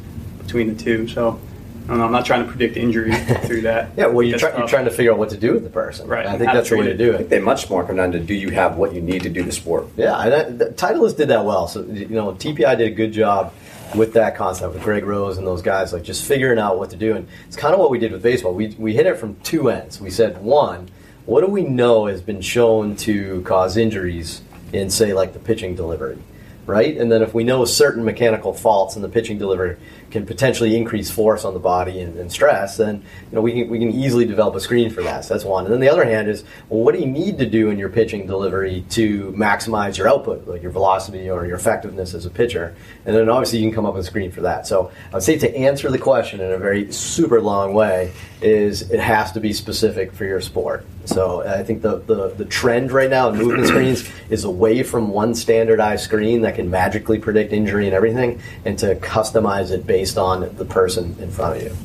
between 0.51 0.75
the 0.75 0.83
two. 0.83 1.07
So 1.07 1.41
I 1.89 1.95
am 1.95 2.11
not 2.11 2.27
trying 2.27 2.45
to 2.45 2.51
predict 2.51 2.77
injury 2.77 3.15
through 3.45 3.63
that. 3.63 3.93
yeah, 3.97 4.07
well, 4.07 4.27
you're, 4.27 4.39
try, 4.39 4.57
you're, 4.57 4.67
trying 4.67 4.85
to 4.87 4.91
figure 4.91 5.13
out 5.13 5.19
what 5.19 5.31
to 5.31 5.37
do 5.37 5.53
with 5.53 5.63
the 5.63 5.71
person. 5.71 6.09
Right. 6.09 6.27
I 6.27 6.37
think 6.37 6.53
that's 6.53 6.71
the 6.71 6.77
way 6.77 6.87
to 6.87 6.97
do 6.97 7.13
it. 7.13 7.31
they 7.31 7.39
much 7.39 7.71
more 7.71 7.85
come 7.85 7.97
down 7.97 8.13
to 8.13 8.21
do 8.21 8.35
you 8.35 8.51
have 8.51 8.77
what 8.77 8.93
you 8.93 9.01
need 9.01 9.23
to 9.23 9.29
do 9.29 9.45
the 9.45 9.53
sport? 9.53 9.87
Yeah, 9.97 10.21
and 10.21 10.61
that, 10.61 10.77
Titleist 10.77 11.17
did 11.17 11.29
that 11.29 11.45
well. 11.45 11.69
So, 11.69 11.83
you 11.85 12.09
know, 12.09 12.33
TPI 12.33 12.79
did 12.79 12.93
a 12.93 12.95
good 12.95 13.13
job 13.13 13.53
with 13.95 14.13
that 14.15 14.37
concept 14.37 14.75
with 14.75 14.83
Greg 14.83 15.05
Rose 15.05 15.39
and 15.39 15.47
those 15.47 15.63
guys, 15.63 15.93
like 15.93 16.03
just 16.03 16.25
figuring 16.25 16.59
out 16.59 16.79
what 16.79 16.91
to 16.91 16.97
do. 16.97 17.17
And 17.17 17.29
it's 17.47 17.57
kind 17.57 17.75
of 17.75 17.81
what 17.81 17.91
we 17.91 17.99
did 17.99 18.13
with 18.13 18.23
baseball. 18.23 18.55
We, 18.55 18.69
we 18.79 18.95
hit 18.95 19.07
it 19.07 19.19
from 19.19 19.35
two 19.41 19.69
ends. 19.69 20.01
We 20.01 20.11
said, 20.11 20.41
one, 20.43 20.89
what 21.27 21.41
do 21.41 21.49
we 21.49 21.63
know 21.63 22.07
has 22.07 22.23
been 22.23 22.41
shown 22.41 22.97
to 22.97 23.43
cause 23.43 23.77
injuries 23.77 24.43
in, 24.73 24.91
say, 24.91 25.13
like 25.13 25.33
the 25.33 25.41
pitching 25.41 25.75
delivery? 25.75 26.19
Right? 26.67 26.97
And 26.97 27.11
then 27.11 27.23
if 27.23 27.35
we 27.35 27.43
know 27.43 27.65
certain 27.65 28.05
mechanical 28.05 28.53
faults 28.53 28.95
in 28.95 29.03
the 29.03 29.09
pitching 29.09 29.39
delivery, 29.39 29.77
can 30.11 30.27
potentially 30.27 30.77
increase 30.77 31.11
force 31.11 31.45
on 31.45 31.55
the 31.55 31.61
body 31.61 32.01
and, 32.01 32.19
and, 32.19 32.31
stress, 32.31 32.77
then 32.77 32.97
you 32.97 33.35
know 33.37 33.41
we 33.41 33.53
can 33.53 33.69
we 33.69 33.79
can 33.79 33.91
easily 33.91 34.25
develop 34.25 34.55
a 34.55 34.61
screen 34.61 34.91
for 34.91 35.03
that. 35.03 35.25
So 35.25 35.35
that's 35.35 35.45
one. 35.45 35.65
And 35.65 35.73
then 35.73 35.81
the 35.81 35.89
other 35.89 36.05
hand 36.05 36.29
is, 36.29 36.45
well, 36.69 36.81
what 36.81 36.95
do 36.95 37.01
you 37.01 37.07
need 37.07 37.39
to 37.39 37.47
do 37.47 37.71
in 37.71 37.79
your 37.79 37.89
pitching 37.89 38.27
delivery 38.27 38.85
to 38.91 39.33
maximize 39.33 39.97
your 39.97 40.09
output, 40.09 40.47
like 40.47 40.63
your 40.63 40.71
velocity 40.73 41.31
or 41.31 41.47
your 41.47 41.57
effectiveness 41.57 42.15
as 42.15 42.27
a 42.27 42.31
pitcher? 42.31 42.75
And 43.05 43.15
then 43.15 43.29
obviously 43.29 43.61
you 43.61 43.67
can 43.67 43.75
come 43.75 43.87
up 43.87 43.95
with 43.95 44.05
a 44.05 44.07
screen 44.07 44.31
for 44.31 44.43
that. 44.43 44.67
So 44.67 44.91
I 45.11 45.15
would 45.15 45.23
say 45.23 45.39
to 45.39 45.57
answer 45.57 45.91
the 45.91 45.99
question 45.99 46.41
in 46.41 46.53
a 46.53 46.59
very 46.59 46.93
super 46.93 47.41
long 47.41 47.75
way 47.75 48.13
is 48.43 48.91
it 48.91 49.01
has 49.01 49.33
to 49.33 49.41
be 49.41 49.53
specific 49.53 50.13
for 50.13 50.25
your 50.25 50.41
sport. 50.41 50.85
So 51.05 51.43
I 51.47 51.63
think 51.63 51.83
the, 51.83 51.99
the, 51.99 52.29
the 52.29 52.45
trend 52.45 52.93
right 52.93 53.11
now 53.11 53.31
in 53.31 53.37
movement 53.37 53.67
screens 53.67 54.09
is 54.29 54.45
away 54.45 54.83
from 54.83 55.09
one 55.09 55.35
standardized 55.35 56.05
screen 56.05 56.43
that 56.43 56.55
can 56.55 56.71
magically 56.71 57.19
predict 57.19 57.53
injury 57.53 57.87
and 57.87 57.95
everything, 57.95 58.41
and 58.65 58.79
to 58.79 58.95
customize 58.97 59.71
it 59.71 59.87
based 59.87 60.00
on 60.17 60.55
the 60.57 60.65
person 60.65 61.17
in 61.21 61.31
front 61.31 61.57
of 61.57 61.63
you. 61.63 61.77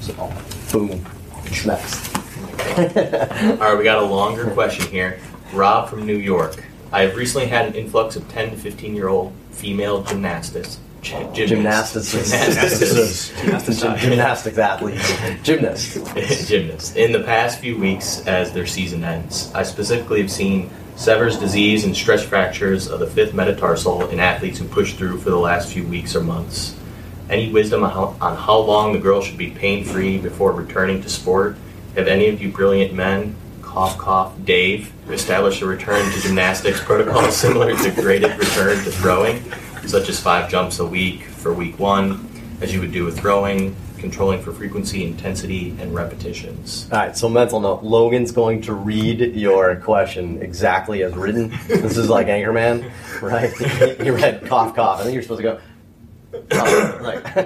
So, 0.00 0.32
boom, 0.72 1.04
next. 1.66 2.16
All 2.76 3.58
right, 3.58 3.78
we 3.78 3.84
got 3.84 4.02
a 4.02 4.06
longer 4.06 4.50
question 4.50 4.86
here. 4.90 5.20
Rob 5.52 5.88
from 5.88 6.04
New 6.06 6.16
York. 6.16 6.62
I 6.92 7.02
have 7.02 7.16
recently 7.16 7.46
had 7.46 7.66
an 7.66 7.74
influx 7.74 8.16
of 8.16 8.28
10 8.28 8.50
to 8.50 8.56
15 8.56 8.94
year 8.94 9.08
old 9.08 9.32
female 9.50 10.02
gymnastics 10.02 10.78
gymnastics, 11.04 12.12
gymnastics, 12.12 13.30
gymnastics 14.02 14.58
athletes, 14.58 15.12
gymnasts, 15.42 16.48
gymnasts. 16.48 16.96
In 16.96 17.12
the 17.12 17.22
past 17.22 17.60
few 17.60 17.78
weeks, 17.78 18.26
as 18.26 18.52
their 18.52 18.66
season 18.66 19.04
ends, 19.04 19.52
I 19.54 19.62
specifically 19.62 20.20
have 20.20 20.30
seen 20.30 20.70
Sever's 20.96 21.38
disease 21.38 21.84
and 21.84 21.94
stress 21.94 22.24
fractures 22.24 22.88
of 22.88 23.00
the 23.00 23.06
fifth 23.06 23.34
metatarsal 23.34 24.08
in 24.08 24.20
athletes 24.20 24.58
who 24.58 24.66
push 24.66 24.94
through 24.94 25.18
for 25.18 25.30
the 25.30 25.38
last 25.38 25.72
few 25.72 25.84
weeks 25.84 26.14
or 26.16 26.22
months. 26.22 26.74
Any 27.34 27.50
wisdom 27.50 27.82
on 27.82 27.90
how, 27.90 28.16
on 28.20 28.36
how 28.36 28.58
long 28.58 28.92
the 28.92 29.00
girl 29.00 29.20
should 29.20 29.36
be 29.36 29.50
pain 29.50 29.82
free 29.84 30.18
before 30.18 30.52
returning 30.52 31.02
to 31.02 31.10
sport? 31.10 31.56
Have 31.96 32.06
any 32.06 32.28
of 32.28 32.40
you 32.40 32.52
brilliant 32.52 32.94
men, 32.94 33.34
cough 33.60 33.98
cough, 33.98 34.32
Dave, 34.44 34.92
established 35.10 35.60
a 35.60 35.66
return 35.66 36.08
to 36.12 36.20
gymnastics 36.20 36.80
protocol 36.80 37.28
similar 37.32 37.76
to 37.76 37.90
graded 37.90 38.38
return 38.38 38.76
to 38.84 38.92
throwing? 38.92 39.42
such 39.84 40.08
as 40.08 40.20
five 40.20 40.48
jumps 40.48 40.78
a 40.78 40.86
week 40.86 41.24
for 41.24 41.52
week 41.52 41.76
one, 41.76 42.24
as 42.60 42.72
you 42.72 42.78
would 42.78 42.92
do 42.92 43.04
with 43.04 43.18
throwing, 43.18 43.74
controlling 43.98 44.40
for 44.40 44.52
frequency, 44.52 45.04
intensity, 45.04 45.70
and 45.80 45.92
repetitions. 45.92 46.88
All 46.92 46.98
right, 46.98 47.16
so 47.16 47.28
mental 47.28 47.58
note 47.58 47.82
Logan's 47.82 48.30
going 48.30 48.62
to 48.62 48.74
read 48.74 49.34
your 49.34 49.74
question 49.76 50.40
exactly 50.40 51.02
as 51.02 51.12
written. 51.14 51.48
This 51.66 51.96
is 51.96 52.08
like 52.08 52.28
Anchorman, 52.28 52.92
right? 53.20 53.52
he 54.00 54.10
read 54.10 54.46
cough, 54.46 54.76
cough. 54.76 55.00
I 55.00 55.02
think 55.02 55.14
you're 55.14 55.22
supposed 55.22 55.42
to 55.42 55.42
go, 55.42 55.60
uh, 56.50 56.98
like, 57.02 57.36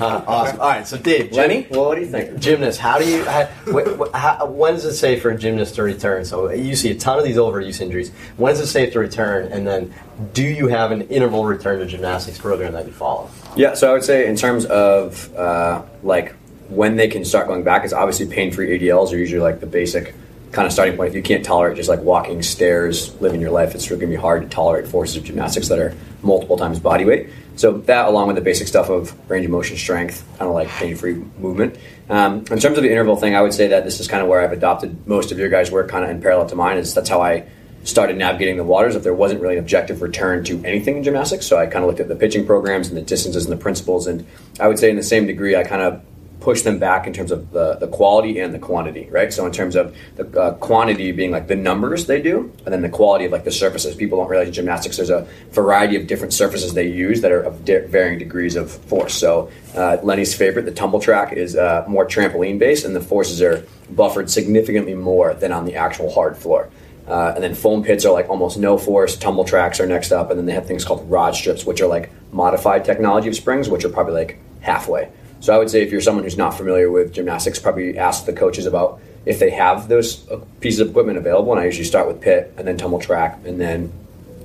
uh, 0.00 0.24
awesome. 0.26 0.60
All 0.60 0.68
right, 0.68 0.86
so 0.86 0.96
Dave, 0.98 1.32
Lenny, 1.32 1.66
well, 1.70 1.86
what 1.86 1.94
do 1.96 2.00
you 2.02 2.06
think? 2.06 2.38
Gymnast, 2.38 2.78
how 2.78 2.98
do 2.98 3.08
you? 3.08 3.24
How, 3.24 3.44
wh- 3.66 4.14
how, 4.14 4.46
when 4.46 4.74
is 4.74 4.84
it 4.84 4.94
safe 4.94 5.22
for 5.22 5.30
a 5.30 5.38
gymnast 5.38 5.74
to 5.76 5.82
return? 5.82 6.24
So 6.24 6.50
you 6.50 6.76
see 6.76 6.90
a 6.90 6.94
ton 6.94 7.18
of 7.18 7.24
these 7.24 7.36
overuse 7.36 7.80
injuries. 7.80 8.10
When 8.36 8.52
is 8.52 8.60
it 8.60 8.66
safe 8.66 8.92
to 8.94 8.98
return? 8.98 9.50
And 9.52 9.66
then, 9.66 9.94
do 10.32 10.42
you 10.42 10.68
have 10.68 10.90
an 10.92 11.02
interval 11.02 11.44
return 11.44 11.78
to 11.80 11.86
gymnastics 11.86 12.38
program 12.38 12.72
that 12.72 12.86
you 12.86 12.92
follow? 12.92 13.30
Yeah, 13.56 13.74
so 13.74 13.90
I 13.90 13.92
would 13.92 14.04
say 14.04 14.26
in 14.26 14.36
terms 14.36 14.64
of 14.66 15.34
uh, 15.36 15.82
like 16.02 16.34
when 16.68 16.96
they 16.96 17.08
can 17.08 17.24
start 17.24 17.46
going 17.46 17.64
back, 17.64 17.84
it's 17.84 17.92
obviously 17.92 18.26
pain-free 18.26 18.78
ADLs 18.78 19.12
are 19.12 19.18
usually 19.18 19.42
like 19.42 19.60
the 19.60 19.66
basic 19.66 20.14
kind 20.52 20.66
of 20.66 20.72
starting 20.72 20.96
point. 20.96 21.08
If 21.08 21.16
you 21.16 21.22
can't 21.22 21.44
tolerate 21.44 21.76
just 21.76 21.88
like 21.88 22.00
walking 22.00 22.42
stairs, 22.42 23.18
living 23.20 23.40
your 23.40 23.50
life, 23.50 23.74
it's 23.74 23.90
really 23.90 24.00
going 24.00 24.12
to 24.12 24.16
be 24.16 24.20
hard 24.20 24.42
to 24.42 24.48
tolerate 24.48 24.86
forces 24.86 25.16
of 25.16 25.24
gymnastics 25.24 25.68
that 25.68 25.78
are 25.78 25.94
multiple 26.22 26.56
times 26.56 26.78
body 26.78 27.04
weight. 27.04 27.30
So 27.56 27.78
that, 27.78 28.06
along 28.06 28.28
with 28.28 28.36
the 28.36 28.42
basic 28.42 28.68
stuff 28.68 28.88
of 28.88 29.14
range 29.30 29.44
of 29.44 29.50
motion, 29.50 29.76
strength, 29.76 30.24
kind 30.38 30.48
of 30.48 30.54
like 30.54 30.68
pain-free 30.68 31.14
movement. 31.38 31.76
Um, 32.08 32.38
in 32.50 32.58
terms 32.58 32.76
of 32.76 32.82
the 32.82 32.90
interval 32.90 33.16
thing, 33.16 33.34
I 33.34 33.42
would 33.42 33.54
say 33.54 33.68
that 33.68 33.84
this 33.84 34.00
is 34.00 34.08
kind 34.08 34.22
of 34.22 34.28
where 34.28 34.40
I've 34.40 34.52
adopted 34.52 35.06
most 35.06 35.32
of 35.32 35.38
your 35.38 35.48
guys' 35.48 35.70
work, 35.70 35.88
kind 35.88 36.04
of 36.04 36.10
in 36.10 36.20
parallel 36.20 36.48
to 36.48 36.54
mine. 36.54 36.76
Is 36.78 36.94
that's 36.94 37.08
how 37.08 37.20
I 37.20 37.44
started 37.84 38.16
navigating 38.16 38.56
the 38.56 38.64
waters. 38.64 38.94
If 38.94 39.02
there 39.02 39.14
wasn't 39.14 39.40
really 39.40 39.56
an 39.56 39.60
objective 39.60 40.02
return 40.02 40.44
to 40.44 40.62
anything 40.64 40.98
in 40.98 41.02
gymnastics, 41.02 41.46
so 41.46 41.58
I 41.58 41.66
kind 41.66 41.84
of 41.84 41.88
looked 41.88 42.00
at 42.00 42.08
the 42.08 42.16
pitching 42.16 42.46
programs 42.46 42.88
and 42.88 42.96
the 42.96 43.02
distances 43.02 43.44
and 43.44 43.52
the 43.52 43.60
principles, 43.60 44.06
and 44.06 44.26
I 44.60 44.68
would 44.68 44.78
say 44.78 44.88
in 44.88 44.96
the 44.96 45.02
same 45.02 45.26
degree, 45.26 45.56
I 45.56 45.64
kind 45.64 45.82
of 45.82 46.02
push 46.42 46.62
them 46.62 46.78
back 46.78 47.06
in 47.06 47.12
terms 47.12 47.30
of 47.30 47.52
the, 47.52 47.76
the 47.76 47.86
quality 47.86 48.40
and 48.40 48.52
the 48.52 48.58
quantity, 48.58 49.08
right? 49.10 49.32
So 49.32 49.46
in 49.46 49.52
terms 49.52 49.76
of 49.76 49.96
the 50.16 50.26
uh, 50.38 50.54
quantity 50.54 51.12
being 51.12 51.30
like 51.30 51.46
the 51.46 51.54
numbers 51.54 52.06
they 52.06 52.20
do, 52.20 52.52
and 52.64 52.74
then 52.74 52.82
the 52.82 52.88
quality 52.88 53.26
of 53.26 53.32
like 53.32 53.44
the 53.44 53.52
surfaces. 53.52 53.94
People 53.94 54.18
don't 54.18 54.28
realize 54.28 54.48
in 54.48 54.54
gymnastics 54.54 54.96
there's 54.96 55.10
a 55.10 55.26
variety 55.50 55.94
of 55.94 56.08
different 56.08 56.32
surfaces 56.32 56.74
they 56.74 56.88
use 56.88 57.20
that 57.20 57.30
are 57.30 57.42
of 57.42 57.64
di- 57.64 57.86
varying 57.86 58.18
degrees 58.18 58.56
of 58.56 58.72
force. 58.72 59.14
So 59.14 59.50
uh, 59.76 59.98
Lenny's 60.02 60.34
favorite, 60.34 60.64
the 60.64 60.72
tumble 60.72 60.98
track, 60.98 61.32
is 61.32 61.54
uh, 61.54 61.84
more 61.86 62.04
trampoline 62.06 62.58
based, 62.58 62.84
and 62.84 62.96
the 62.96 63.00
forces 63.00 63.40
are 63.40 63.64
buffered 63.90 64.28
significantly 64.28 64.94
more 64.94 65.34
than 65.34 65.52
on 65.52 65.64
the 65.64 65.76
actual 65.76 66.12
hard 66.12 66.36
floor. 66.36 66.68
Uh, 67.06 67.32
and 67.34 67.42
then 67.44 67.54
foam 67.54 67.82
pits 67.84 68.04
are 68.04 68.12
like 68.12 68.28
almost 68.28 68.58
no 68.58 68.76
force. 68.78 69.16
Tumble 69.16 69.44
tracks 69.44 69.78
are 69.78 69.86
next 69.86 70.10
up, 70.10 70.30
and 70.30 70.38
then 70.38 70.46
they 70.46 70.54
have 70.54 70.66
things 70.66 70.84
called 70.84 71.08
rod 71.08 71.36
strips, 71.36 71.64
which 71.64 71.80
are 71.80 71.86
like 71.86 72.10
modified 72.32 72.84
technology 72.84 73.28
of 73.28 73.36
springs, 73.36 73.68
which 73.68 73.84
are 73.84 73.88
probably 73.88 74.14
like 74.14 74.38
halfway. 74.60 75.08
So 75.42 75.52
I 75.52 75.58
would 75.58 75.68
say 75.68 75.82
if 75.82 75.90
you're 75.90 76.00
someone 76.00 76.22
who's 76.22 76.36
not 76.36 76.56
familiar 76.56 76.88
with 76.88 77.12
gymnastics, 77.12 77.58
probably 77.58 77.98
ask 77.98 78.26
the 78.26 78.32
coaches 78.32 78.64
about 78.64 79.00
if 79.26 79.40
they 79.40 79.50
have 79.50 79.88
those 79.88 80.30
uh, 80.30 80.40
pieces 80.60 80.78
of 80.78 80.90
equipment 80.90 81.18
available. 81.18 81.50
And 81.50 81.60
I 81.60 81.64
usually 81.64 81.84
start 81.84 82.06
with 82.06 82.20
pit 82.20 82.54
and 82.56 82.66
then 82.66 82.76
tumble 82.76 83.00
track 83.00 83.40
and 83.44 83.60
then 83.60 83.92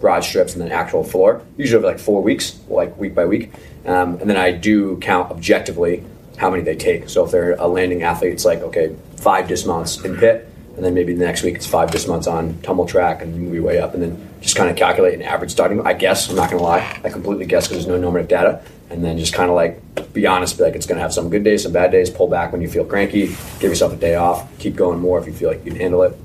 rod 0.02 0.24
strips 0.24 0.54
and 0.54 0.62
then 0.62 0.72
actual 0.72 1.04
floor, 1.04 1.44
usually 1.56 1.78
over 1.78 1.86
like 1.86 2.00
four 2.00 2.24
weeks, 2.24 2.60
like 2.68 2.98
week 2.98 3.14
by 3.14 3.26
week. 3.26 3.54
Um, 3.86 4.16
and 4.16 4.28
then 4.28 4.38
I 4.38 4.50
do 4.50 4.98
count 4.98 5.30
objectively 5.30 6.04
how 6.38 6.50
many 6.50 6.64
they 6.64 6.76
take. 6.76 7.10
So 7.10 7.26
if 7.26 7.32
they're 7.32 7.54
a 7.54 7.68
landing 7.68 8.02
athlete, 8.02 8.34
it's 8.34 8.46
like, 8.46 8.62
okay, 8.62 8.96
five 9.18 9.48
dismounts 9.48 10.04
in 10.04 10.18
pit, 10.18 10.50
and 10.76 10.84
then 10.84 10.96
maybe 10.96 11.14
the 11.14 11.26
next 11.26 11.44
week 11.44 11.56
it's 11.56 11.68
five 11.68 11.92
dismounts 11.92 12.26
on 12.26 12.60
tumble 12.62 12.88
track 12.88 13.22
and 13.22 13.40
move 13.40 13.54
your 13.54 13.64
way 13.64 13.80
up, 13.80 13.94
and 13.94 14.02
then 14.02 14.30
just 14.42 14.56
kind 14.56 14.70
of 14.70 14.76
calculate 14.76 15.14
an 15.14 15.22
average 15.22 15.52
starting. 15.52 15.86
I 15.86 15.94
guess, 15.94 16.30
I'm 16.30 16.36
not 16.36 16.50
going 16.50 16.60
to 16.60 16.64
lie, 16.64 17.02
I 17.04 17.10
completely 17.10 17.46
guess 17.46 17.68
because 17.68 17.86
there's 17.86 17.96
no 17.96 18.02
normative 18.02 18.28
data 18.28 18.64
and 18.90 19.04
then 19.04 19.18
just 19.18 19.34
kind 19.34 19.50
of 19.50 19.56
like 19.56 19.82
be 20.14 20.26
honest, 20.26 20.58
be 20.58 20.64
like 20.64 20.76
it's 20.76 20.86
going 20.86 20.98
to 20.98 21.02
have 21.02 21.14
some 21.14 21.30
good 21.30 21.44
days, 21.44 21.64
some 21.64 21.72
bad 21.72 21.92
days. 21.92 22.10
Pull 22.10 22.28
back 22.28 22.52
when 22.52 22.62
you 22.62 22.68
feel 22.68 22.86
cranky. 22.86 23.28
Give 23.60 23.70
yourself 23.70 23.94
a 23.94 23.98
day 23.98 24.16
off. 24.16 24.48
Keep 24.60 24.76
going 24.76 25.00
more 25.00 25.20
if 25.20 25.28
you 25.28 25.34
feel 25.34 25.50
like 25.50 25.64
you 25.64 25.72
can 25.72 25.80
handle 25.80 26.04
it. 26.04 26.18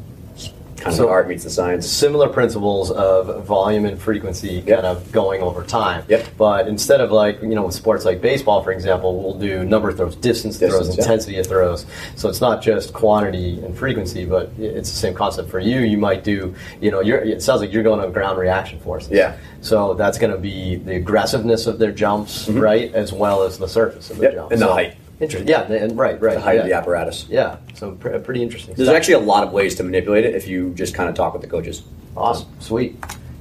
Kind 0.83 0.97
so 0.97 1.05
of 1.05 1.11
art 1.11 1.29
meets 1.29 1.45
the 1.45 1.51
science. 1.51 1.89
Similar 1.89 2.29
principles 2.29 2.91
of 2.91 3.45
volume 3.45 3.85
and 3.85 4.01
frequency 4.01 4.65
yep. 4.67 4.83
kind 4.83 4.87
of 4.87 5.13
going 5.13 5.41
over 5.41 5.63
time. 5.63 6.05
Yep. 6.09 6.27
But 6.37 6.67
instead 6.67 7.01
of 7.01 7.13
like, 7.13 7.41
you 7.41 7.55
know, 7.55 7.67
with 7.67 7.75
sports 7.75 8.05
like 8.05 8.21
baseball, 8.21 8.65
for 8.65 8.73
example, 8.73 9.23
we'll 9.23 9.39
do 9.39 9.65
number 9.65 9.91
of 9.91 9.97
throws, 9.97 10.17
distance, 10.17 10.59
distance 10.59 10.89
throws, 10.89 10.99
intensity 10.99 11.39
of 11.39 11.47
throws. 11.47 11.87
So 12.17 12.29
it's 12.29 12.41
not 12.41 12.63
just 12.63 12.93
quantity 12.93 13.65
and 13.65 13.79
frequency, 13.79 14.25
but 14.25 14.51
it's 14.59 14.91
the 14.91 14.97
same 14.97 15.15
concept 15.15 15.51
for 15.51 15.61
you. 15.61 15.81
You 15.81 15.99
might 15.99 16.25
do, 16.25 16.53
you 16.81 16.91
know, 16.91 17.01
it 17.01 17.43
sounds 17.43 17.61
like 17.61 17.73
you're 17.73 17.85
going 17.85 18.05
to 18.05 18.11
ground 18.11 18.39
reaction 18.39 18.81
forces. 18.81 19.13
Yeah. 19.13 19.37
So 19.61 19.95
that's 19.95 20.19
going 20.19 20.33
to 20.33 20.39
be 20.39 20.77
the 20.77 20.97
aggressiveness 20.97 21.69
of 21.69 21.79
their 21.79 21.93
jumps, 21.93 22.49
mm-hmm. 22.49 22.59
right, 22.59 22.93
as 22.93 23.13
well 23.13 23.45
as 23.45 23.57
the 23.57 23.69
surface 23.69 24.11
of 24.11 24.17
the 24.17 24.25
yep. 24.25 24.35
jump. 24.35 24.51
And 24.51 24.59
so, 24.59 24.67
the 24.67 24.73
height. 24.73 24.97
Interesting. 25.23 25.49
Yeah, 25.49 25.63
and 25.63 25.97
right, 25.97 26.21
right. 26.21 26.35
The 26.35 26.41
height 26.41 26.55
yeah. 26.57 26.61
of 26.63 26.67
the 26.67 26.73
apparatus. 26.75 27.27
Yeah, 27.29 27.57
so 27.75 27.93
pr- 27.93 28.15
uh, 28.15 28.19
pretty 28.19 28.43
interesting. 28.43 28.75
There's 28.75 28.89
stuff. 28.89 28.97
actually 28.97 29.15
a 29.15 29.21
lot 29.21 29.45
of 29.45 29.53
ways 29.53 29.77
to 29.77 29.85
manipulate 29.85 30.25
it 30.25 30.35
if 30.35 30.49
you 30.49 30.75
just 30.75 30.95
kind 30.95 31.09
of 31.09 31.15
talk 31.15 31.33
with 31.33 31.43
the 31.43 31.49
coaches. 31.49 31.83
Awesome, 32.17 32.49
sweet. 32.59 32.97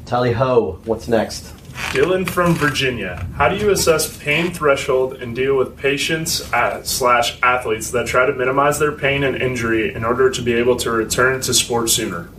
Tally 0.05 0.31
ho, 0.31 0.79
what's 0.85 1.07
next? 1.07 1.53
Dylan 1.91 2.29
from 2.29 2.53
Virginia. 2.53 3.27
How 3.35 3.49
do 3.49 3.55
you 3.55 3.71
assess 3.71 4.17
pain 4.17 4.51
threshold 4.51 5.15
and 5.15 5.35
deal 5.35 5.57
with 5.57 5.75
patients 5.77 6.51
at, 6.53 6.85
slash 6.85 7.39
athletes 7.41 7.91
that 7.91 8.07
try 8.07 8.25
to 8.25 8.33
minimize 8.33 8.77
their 8.77 8.91
pain 8.91 9.23
and 9.23 9.35
injury 9.41 9.93
in 9.93 10.05
order 10.05 10.29
to 10.29 10.41
be 10.41 10.53
able 10.53 10.75
to 10.77 10.91
return 10.91 11.41
to 11.41 11.53
sport 11.53 11.89
sooner? 11.89 12.29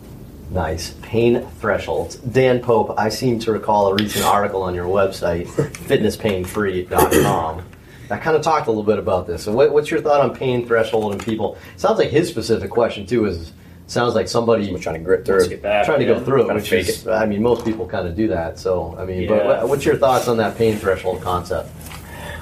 Nice. 0.50 0.94
Pain 1.02 1.46
thresholds. 1.60 2.16
Dan 2.16 2.60
Pope, 2.60 2.94
I 2.98 3.08
seem 3.08 3.38
to 3.40 3.52
recall 3.52 3.88
a 3.88 3.94
recent 3.94 4.24
article 4.24 4.62
on 4.62 4.74
your 4.74 4.86
website, 4.86 5.46
fitnesspainfree.com, 5.88 7.62
that 8.12 8.20
kind 8.20 8.36
of 8.36 8.42
talked 8.42 8.66
a 8.66 8.70
little 8.70 8.82
bit 8.82 8.98
about 8.98 9.26
this. 9.26 9.42
So, 9.42 9.52
what, 9.52 9.72
what's 9.72 9.90
your 9.90 10.02
thought 10.02 10.20
on 10.20 10.36
pain 10.36 10.66
threshold 10.66 11.12
and 11.12 11.24
people? 11.24 11.56
Sounds 11.78 11.98
like 11.98 12.10
his 12.10 12.28
specific 12.28 12.70
question, 12.70 13.06
too, 13.06 13.24
is 13.24 13.54
sounds 13.86 14.14
like 14.14 14.28
somebody 14.28 14.64
Someone's 14.64 14.84
trying 14.84 14.98
to 14.98 15.00
grit 15.02 15.24
through 15.24 15.44
it. 15.44 15.48
get 15.48 15.62
back. 15.62 15.86
trying 15.86 16.00
to 16.00 16.04
yeah. 16.04 16.18
go 16.18 16.22
through 16.22 16.50
it, 16.50 16.54
which 16.54 16.68
fake 16.68 16.88
is, 16.90 17.08
I 17.08 17.24
mean, 17.24 17.40
most 17.40 17.64
people 17.64 17.88
kind 17.88 18.06
of 18.06 18.14
do 18.14 18.28
that. 18.28 18.58
So, 18.58 18.94
I 18.98 19.06
mean, 19.06 19.26
but 19.26 19.46
what, 19.46 19.66
what's 19.66 19.86
your 19.86 19.96
thoughts 19.96 20.28
on 20.28 20.36
that 20.36 20.58
pain 20.58 20.76
threshold 20.76 21.22
concept? 21.22 21.70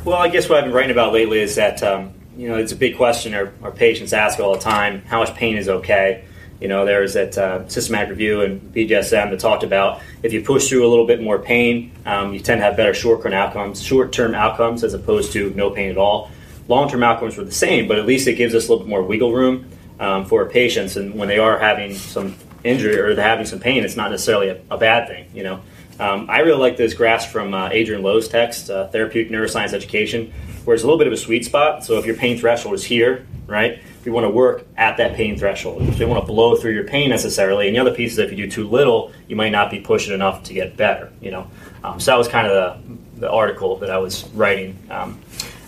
Well, 0.04 0.16
I 0.16 0.26
guess 0.26 0.48
what 0.48 0.58
I've 0.58 0.64
been 0.64 0.74
writing 0.74 0.90
about 0.90 1.12
lately 1.12 1.38
is 1.38 1.54
that 1.54 1.80
um, 1.84 2.14
you 2.36 2.48
know 2.48 2.56
it's 2.56 2.72
a 2.72 2.76
big 2.76 2.96
question 2.96 3.32
our, 3.32 3.52
our 3.62 3.70
patients 3.70 4.12
ask 4.12 4.40
all 4.40 4.54
the 4.54 4.58
time: 4.60 5.02
how 5.02 5.20
much 5.20 5.36
pain 5.36 5.56
is 5.56 5.68
okay? 5.68 6.24
You 6.60 6.68
know, 6.68 6.84
there's 6.84 7.14
that 7.14 7.38
uh, 7.38 7.66
systematic 7.68 8.10
review 8.10 8.42
and 8.42 8.60
BJSM 8.74 9.30
that 9.30 9.40
talked 9.40 9.62
about 9.62 10.02
if 10.22 10.32
you 10.32 10.42
push 10.42 10.68
through 10.68 10.86
a 10.86 10.90
little 10.90 11.06
bit 11.06 11.22
more 11.22 11.38
pain, 11.38 11.92
um, 12.04 12.34
you 12.34 12.40
tend 12.40 12.60
to 12.60 12.64
have 12.64 12.76
better 12.76 12.92
short-term 12.92 13.32
outcomes, 13.32 13.82
short-term 13.82 14.34
outcomes 14.34 14.84
as 14.84 14.92
opposed 14.92 15.32
to 15.32 15.50
no 15.54 15.70
pain 15.70 15.90
at 15.90 15.96
all. 15.96 16.30
Long-term 16.68 17.02
outcomes 17.02 17.36
were 17.36 17.44
the 17.44 17.52
same, 17.52 17.88
but 17.88 17.98
at 17.98 18.06
least 18.06 18.28
it 18.28 18.34
gives 18.34 18.54
us 18.54 18.68
a 18.68 18.70
little 18.70 18.84
bit 18.84 18.90
more 18.90 19.02
wiggle 19.02 19.32
room 19.32 19.70
um, 19.98 20.24
for 20.26 20.48
patients, 20.48 20.96
and 20.96 21.14
when 21.14 21.28
they 21.28 21.38
are 21.38 21.58
having 21.58 21.94
some 21.94 22.34
injury 22.62 22.98
or 22.98 23.14
they're 23.14 23.24
having 23.24 23.46
some 23.46 23.58
pain, 23.58 23.84
it's 23.84 23.96
not 23.96 24.10
necessarily 24.10 24.48
a, 24.48 24.60
a 24.70 24.78
bad 24.78 25.08
thing. 25.08 25.28
You 25.34 25.42
know, 25.42 25.60
um, 25.98 26.30
I 26.30 26.40
really 26.40 26.58
like 26.58 26.76
this 26.76 26.94
grasp 26.94 27.30
from 27.30 27.54
uh, 27.54 27.68
Adriaan 27.70 28.02
Louw's 28.02 28.28
text, 28.28 28.70
uh, 28.70 28.88
Therapeutic 28.88 29.32
Neuroscience 29.32 29.72
Education, 29.72 30.32
where 30.64 30.74
it's 30.74 30.82
a 30.82 30.86
little 30.86 30.98
bit 30.98 31.06
of 31.06 31.12
a 31.12 31.16
sweet 31.16 31.44
spot. 31.44 31.84
So 31.84 31.98
if 31.98 32.06
your 32.06 32.16
pain 32.16 32.38
threshold 32.38 32.74
is 32.74 32.84
here, 32.84 33.26
right, 33.46 33.82
we 34.10 34.14
want 34.14 34.24
to 34.24 34.30
work 34.30 34.66
at 34.76 34.96
that 34.96 35.14
pain 35.14 35.38
threshold. 35.38 35.82
You 35.96 36.08
want 36.08 36.20
to 36.20 36.26
blow 36.26 36.56
through 36.56 36.72
your 36.72 36.84
pain 36.84 37.10
necessarily. 37.10 37.68
And 37.68 37.76
the 37.76 37.80
other 37.80 37.94
piece 37.94 38.12
is 38.12 38.18
if 38.18 38.32
you 38.32 38.36
do 38.36 38.50
too 38.50 38.68
little, 38.68 39.12
you 39.28 39.36
might 39.36 39.50
not 39.50 39.70
be 39.70 39.78
pushing 39.78 40.12
enough 40.12 40.42
to 40.44 40.54
get 40.54 40.76
better. 40.76 41.12
You 41.20 41.30
know, 41.30 41.50
um, 41.84 42.00
so 42.00 42.10
that 42.10 42.18
was 42.18 42.26
kind 42.26 42.48
of 42.48 42.80
the, 43.14 43.20
the 43.20 43.30
article 43.30 43.76
that 43.76 43.90
I 43.90 43.98
was 43.98 44.28
writing. 44.30 44.76
Um, 44.90 45.20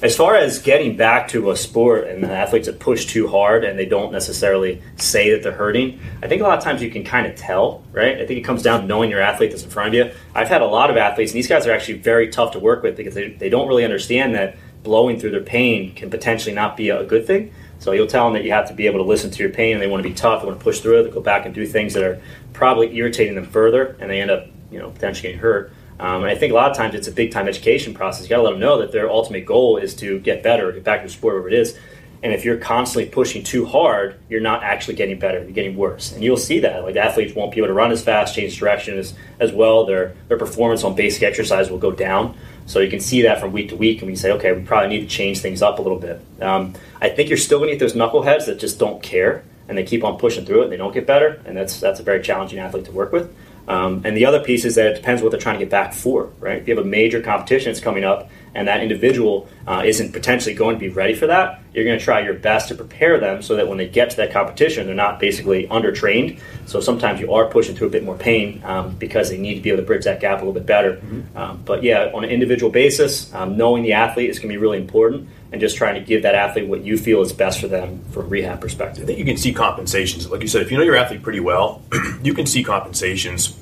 as 0.03 0.17
far 0.17 0.35
as 0.35 0.59
getting 0.59 0.97
back 0.97 1.29
to 1.29 1.53
a 1.53 1.57
sport 1.57 2.09
and 2.09 2.25
the 2.25 2.33
athletes 2.33 2.67
that 2.67 2.81
push 2.81 3.07
too 3.07 3.29
hard 3.29 3.63
and 3.63 3.79
they 3.79 3.87
don't 3.87 4.11
necessarily 4.11 4.83
say 4.97 5.31
that 5.31 5.45
they're 5.45 5.53
hurting, 5.53 6.01
I 6.21 6.27
think 6.27 6.43
a 6.43 6.45
lot 6.45 6.59
of 6.59 6.65
times 6.65 6.83
you 6.83 6.91
can 6.91 7.05
kind 7.05 7.29
of 7.29 7.37
tell, 7.37 7.85
right? 7.93 8.21
I 8.21 8.27
think 8.27 8.41
it 8.41 8.43
comes 8.43 8.63
down 8.63 8.81
to 8.81 8.87
knowing 8.89 9.11
your 9.11 9.21
athlete 9.21 9.53
that's 9.53 9.63
in 9.63 9.71
front 9.71 9.89
of 9.89 9.95
you. 9.95 10.11
I've 10.35 10.49
had 10.49 10.63
a 10.63 10.67
lot 10.67 10.91
of 10.91 10.97
athletes, 10.97 11.31
and 11.31 11.39
these 11.39 11.47
guys 11.47 11.69
are 11.69 11.73
actually 11.73 11.99
very 11.99 12.29
tough 12.29 12.51
to 12.53 12.59
work 12.59 12.83
with 12.83 12.97
because 12.97 13.15
they, 13.15 13.29
they 13.29 13.49
don't 13.49 13.69
really 13.69 13.85
understand 13.85 14.35
that 14.35 14.57
blowing 14.83 15.21
through 15.21 15.31
their 15.31 15.41
pain 15.43 15.95
can 15.95 16.11
potentially 16.11 16.53
not 16.53 16.77
be 16.77 16.89
a 16.89 17.05
good 17.05 17.25
thing. 17.25 17.53
So 17.83 17.91
you'll 17.91 18.07
tell 18.07 18.27
them 18.27 18.35
that 18.35 18.45
you 18.45 18.53
have 18.53 18.69
to 18.69 18.75
be 18.75 18.87
able 18.87 19.01
to 19.01 19.05
listen 19.05 19.29
to 19.33 19.43
your 19.43 19.51
pain 19.51 19.73
and 19.73 19.83
they 19.83 19.89
want 19.89 20.05
to 20.05 20.09
be 20.09 20.15
tough, 20.15 20.43
they 20.43 20.47
want 20.47 20.61
to 20.61 20.63
push 20.63 20.79
through 20.79 21.01
it, 21.01 21.03
they 21.03 21.11
go 21.11 21.21
back 21.21 21.47
and 21.47 21.53
do 21.53 21.67
things 21.67 21.95
that 21.95 22.05
are 22.05 22.23
probably 22.53 22.95
irritating 22.97 23.35
them 23.35 23.45
further 23.45 23.97
and 23.99 24.09
they 24.09 24.21
end 24.21 24.31
up, 24.31 24.47
you 24.71 24.79
know, 24.79 24.91
potentially 24.91 25.31
getting 25.31 25.41
hurt. 25.41 25.73
Um, 25.99 26.23
and 26.23 26.27
I 26.31 26.37
think 26.37 26.53
a 26.53 26.55
lot 26.55 26.71
of 26.71 26.77
times 26.77 26.95
it's 26.95 27.09
a 27.09 27.13
big 27.13 27.33
time 27.33 27.49
education 27.49 27.93
process. 27.93 28.23
You 28.23 28.29
got 28.29 28.37
to 28.37 28.43
let 28.43 28.51
them 28.53 28.61
know 28.61 28.79
that 28.79 28.93
their 28.93 29.11
ultimate 29.11 29.45
goal 29.47 29.79
is 29.79 29.97
to 29.97 30.21
get 30.21 30.45
better, 30.45 30.71
get 30.71 30.85
back 30.85 31.01
to 31.01 31.09
the 31.09 31.13
sport, 31.13 31.35
whatever 31.35 31.49
it 31.49 31.55
is. 31.55 31.77
And 32.23 32.33
if 32.33 32.45
you're 32.45 32.57
constantly 32.57 33.11
pushing 33.11 33.43
too 33.43 33.67
hard, 33.67 34.19
you're 34.29 34.41
not 34.41 34.63
actually 34.63 34.95
getting 34.95 35.19
better. 35.19 35.39
You're 35.39 35.51
getting 35.51 35.77
worse, 35.77 36.13
and 36.13 36.23
you'll 36.23 36.37
see 36.37 36.61
that. 36.61 36.85
Like 36.85 36.97
athletes 36.97 37.35
won't 37.35 37.53
be 37.53 37.59
able 37.59 37.69
to 37.69 37.75
run 37.75 37.91
as 37.91 38.03
fast, 38.03 38.35
change 38.35 38.59
direction 38.59 38.97
as, 38.97 39.15
as 39.41 39.53
well. 39.53 39.87
Their 39.87 40.15
their 40.29 40.39
performance 40.39 40.85
on 40.85 40.95
basic 40.95 41.23
exercise 41.23 41.71
will 41.71 41.79
go 41.79 41.91
down. 41.91 42.37
So 42.67 42.79
you 42.79 42.89
can 42.89 43.01
see 43.01 43.23
that 43.23 43.41
from 43.41 43.51
week 43.51 43.71
to 43.71 43.77
week, 43.77 44.03
and 44.03 44.11
we 44.11 44.15
say, 44.17 44.31
okay, 44.33 44.53
we 44.53 44.63
probably 44.63 44.89
need 44.89 45.01
to 45.01 45.09
change 45.09 45.41
things 45.41 45.63
up 45.63 45.81
a 45.81 45.83
little 45.83 45.99
bit. 45.99 46.21
Um, 46.41 46.75
I 47.01 47.09
think 47.09 47.29
you're 47.29 47.39
still 47.39 47.59
going 47.59 47.71
to 47.71 47.75
get 47.77 47.81
those 47.81 47.95
knuckleheads 47.95 48.47
that 48.47 48.61
just 48.61 48.79
don't 48.79 49.03
care 49.03 49.43
and 49.69 49.79
they 49.79 49.85
keep 49.85 50.05
on 50.05 50.19
pushing 50.19 50.45
through 50.45 50.61
it 50.61 50.65
and 50.65 50.73
they 50.73 50.77
don't 50.77 50.93
get 50.93 51.07
better, 51.07 51.41
and 51.45 51.57
that's 51.57 51.81
that's 51.81 52.01
a 52.01 52.03
very 52.03 52.23
challenging 52.23 52.59
athlete 52.59 52.85
to 52.85 52.93
work 52.93 53.13
with. 53.13 53.35
Um, 53.69 54.03
and 54.05 54.17
the 54.17 54.27
other 54.27 54.41
piece 54.41 54.65
is 54.65 54.75
that 54.75 54.87
it 54.87 54.95
depends 54.95 55.23
what 55.23 55.31
they're 55.31 55.41
trying 55.41 55.59
to 55.59 55.65
get 55.65 55.71
back 55.71 55.93
for, 55.93 56.33
right? 56.41 56.59
If 56.59 56.69
you 56.69 56.77
have 56.77 56.85
a 56.85 56.89
major 56.89 57.21
competition 57.21 57.73
that's 57.73 57.83
coming 57.83 58.05
up 58.05 58.31
and 58.55 58.69
that 58.69 58.83
individual 58.83 59.49
uh, 59.67 59.83
isn't 59.85 60.13
potentially 60.13 60.55
going 60.55 60.77
to 60.77 60.81
be 60.81 60.89
ready 60.89 61.15
for 61.15 61.29
that, 61.29 61.63
you're 61.73 61.85
going 61.85 61.99
to 61.99 62.05
try 62.05 62.21
your 62.21 62.35
best 62.35 62.69
to 62.69 62.75
prepare 62.75 63.19
them 63.19 63.41
so 63.41 63.57
that 63.57 63.69
when 63.69 63.79
they 63.79 63.89
get 63.89 64.11
to 64.11 64.17
that 64.17 64.33
competition, 64.33 64.87
they're 64.87 64.95
not 64.95 65.21
basically 65.21 65.67
undertrained. 65.69 66.41
So 66.67 66.81
sometimes 66.81 67.21
you 67.21 67.33
are 67.33 67.47
pushing 67.47 67.77
through 67.77 67.87
a 67.87 67.91
bit 67.91 68.05
more 68.05 68.17
pain 68.17 68.61
um, 68.65 68.97
because 68.97 69.31
they 69.31 69.39
need 69.39 69.55
to 69.55 69.61
be 69.61 69.71
able 69.71 69.83
to 69.83 69.87
bridge 69.87 70.05
that 70.05 70.21
gap 70.21 70.39
a 70.39 70.45
little 70.45 70.53
bit 70.53 70.67
better. 70.67 71.01
Um, 71.37 71.63
but 71.65 71.83
yeah, 71.83 72.11
on 72.13 72.25
an 72.25 72.31
individual 72.31 72.71
basis, 72.71 73.33
um, 73.33 73.57
knowing 73.57 73.85
the 73.85 73.93
athlete 73.93 74.29
is 74.29 74.39
going 74.39 74.49
to 74.49 74.55
be 74.55 74.59
really 74.59 74.79
important 74.79 75.29
and 75.53 75.61
just 75.61 75.77
trying 75.77 75.95
to 75.95 76.01
give 76.01 76.23
that 76.23 76.35
athlete 76.35 76.67
what 76.67 76.83
you 76.83 76.97
feel 76.97 77.21
is 77.21 77.33
best 77.33 77.61
for 77.61 77.69
them 77.69 78.03
from 78.11 78.29
rehab 78.31 78.61
perspective. 78.61 79.05
I 79.05 79.07
think 79.07 79.19
you 79.19 79.25
can 79.25 79.37
see 79.37 79.53
compensations. 79.53 80.29
Like 80.29 80.41
you 80.41 80.49
said, 80.49 80.63
if 80.63 80.71
you 80.71 80.79
know 80.79 80.83
your 80.83 80.97
athlete 80.97 81.23
pretty 81.23 81.41
well, 81.41 81.83
you 82.23 82.33
can 82.33 82.47
see 82.47 82.65
compensations. 82.65 83.57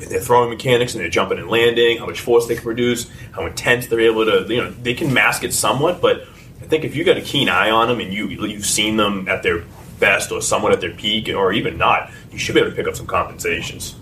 in 0.00 0.08
Their 0.08 0.20
throwing 0.20 0.50
mechanics 0.50 0.94
and 0.94 1.02
their 1.02 1.10
jumping 1.10 1.38
and 1.38 1.50
landing, 1.50 1.98
how 1.98 2.06
much 2.06 2.20
force 2.20 2.46
they 2.46 2.54
can 2.54 2.62
produce, 2.62 3.10
how 3.32 3.46
intense 3.46 3.88
they're 3.88 4.00
able 4.00 4.24
to, 4.24 4.46
you 4.48 4.62
know, 4.62 4.70
they 4.70 4.94
can 4.94 5.12
mask 5.12 5.42
it 5.42 5.52
somewhat. 5.52 6.00
But 6.00 6.22
I 6.62 6.66
think 6.66 6.84
if 6.84 6.94
you've 6.94 7.06
got 7.06 7.16
a 7.16 7.22
keen 7.22 7.48
eye 7.48 7.70
on 7.70 7.88
them 7.88 7.98
and 7.98 8.14
you 8.14 8.28
you've 8.28 8.64
seen 8.64 8.96
them 8.96 9.28
at 9.28 9.42
their 9.42 9.64
best 9.98 10.30
or 10.30 10.40
somewhat 10.40 10.72
at 10.72 10.80
their 10.80 10.92
peak, 10.92 11.28
or 11.28 11.52
even 11.52 11.76
not, 11.78 12.10
you 12.30 12.38
should 12.38 12.54
be 12.54 12.60
able 12.60 12.70
to 12.70 12.76
pick 12.76 12.86
up 12.86 12.94
some 12.94 13.06
compensations. 13.06 13.96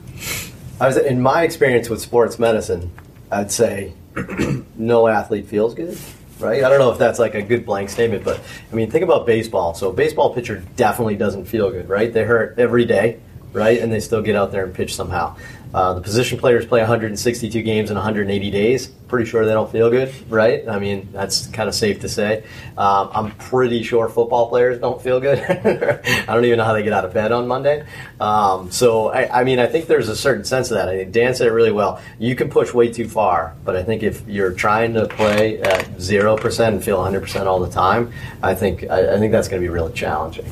I 0.81 0.87
was 0.87 0.97
in 0.99 1.21
my 1.21 1.45
experience 1.45 1.89
with 1.89 2.01
sports 2.01 2.39
medicine, 2.39 2.93
I'd 3.31 3.51
say 3.51 3.95
no 4.77 5.09
athlete 5.09 5.47
feels 5.47 5.75
good. 5.75 5.99
Right? 6.43 6.65
I 6.65 6.69
don't 6.69 6.79
know 6.79 6.91
if 6.91 6.99
that's 6.99 7.19
like 7.19 7.35
a 7.35 7.43
good 7.43 7.65
blank 7.65 7.89
statement, 7.89 8.25
but 8.25 8.41
I 8.71 8.75
mean, 8.75 8.91
think 8.91 9.05
about 9.05 9.27
baseball. 9.27 9.75
So, 9.75 9.93
baseball 9.93 10.35
pitcher 10.35 10.63
definitely 10.77 11.17
doesn't 11.17 11.45
feel 11.45 11.71
good, 11.71 11.89
right? 11.89 12.13
They 12.13 12.25
hurt 12.25 12.59
every 12.59 12.85
day, 12.85 13.21
right? 13.53 13.81
And 13.81 13.93
they 13.93 14.01
still 14.01 14.23
get 14.23 14.37
out 14.37 14.53
there 14.53 14.65
and 14.65 14.75
pitch 14.75 14.95
somehow. 14.95 15.37
Uh, 15.75 15.95
the 15.95 16.03
position 16.03 16.39
players 16.39 16.67
play 16.67 16.81
162 16.81 17.63
games 17.63 17.91
in 17.91 17.97
180 17.97 18.51
days. 18.51 18.89
Pretty 19.09 19.29
sure 19.29 19.47
they 19.47 19.53
don't 19.53 19.71
feel 19.73 19.91
good, 19.91 20.13
right? 20.31 20.69
I 20.69 20.79
mean, 20.79 21.09
that's 21.13 21.47
kind 21.47 21.67
of 21.67 21.75
safe 21.75 22.01
to 22.01 22.11
say. 22.11 22.45
Um, 22.77 23.09
I'm 23.13 23.31
pretty 23.33 23.83
sure 23.83 24.09
football 24.09 24.49
players 24.51 24.79
don't 24.81 25.01
feel 25.01 25.19
good. 25.19 25.39
I 25.41 26.27
don't 26.27 26.45
even 26.45 26.59
know 26.59 26.65
how 26.65 26.75
they 26.75 26.83
get 26.83 26.93
out 26.93 27.07
of 27.07 27.15
bed 27.15 27.33
on 27.33 27.49
Monday. 27.49 27.87
Um, 28.21 28.71
so, 28.71 29.09
I, 29.09 29.41
I 29.41 29.45
mean, 29.45 29.59
I 29.59 29.67
think 29.67 29.87
there's 29.87 30.11
a 30.11 30.17
certain 30.17 30.45
sense 30.45 30.71
of 30.71 30.77
that. 30.77 30.91
I 30.91 30.97
think 30.99 31.13
Dan 31.13 31.35
said 31.35 31.47
it 31.47 31.53
really 31.53 31.73
well. 31.73 32.03
You 32.19 32.37
can 32.37 32.51
push 32.51 32.75
way 32.75 32.93
too 32.93 33.09
far, 33.09 33.55
but 33.65 33.75
I 33.75 33.83
think 33.83 34.03
if 34.03 34.27
you're 34.29 34.53
trying 34.53 34.93
to 34.95 35.09
play 35.09 35.61
at 35.63 36.01
zero 36.01 36.37
percent 36.37 36.75
and 36.75 36.85
feel 36.85 36.97
100 36.97 37.23
percent 37.23 37.49
all 37.49 37.61
the 37.61 37.71
time, 37.71 38.13
I 38.43 38.55
think 38.55 38.85
I, 38.91 39.15
I 39.15 39.19
think 39.19 39.33
that's 39.33 39.49
going 39.49 39.63
to 39.63 39.67
be 39.67 39.73
really 39.73 39.93
challenging. 39.95 40.45